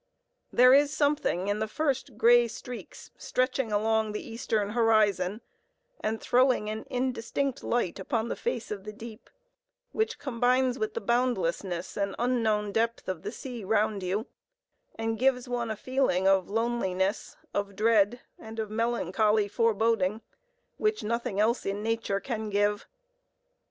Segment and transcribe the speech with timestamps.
[0.51, 5.41] There is something in the first gray streaks stretching along the eastern horizon
[5.99, 9.29] and throwing an indistinct light upon the face of the deep,
[9.91, 14.25] which combines with the boundlessness and unknown depth of the sea round you,
[14.95, 20.21] and gives one a feeling of loneliness, of dread, and of melancholy foreboding,
[20.77, 22.87] which nothing else in nature can give.